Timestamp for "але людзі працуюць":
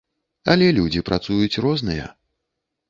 0.53-1.61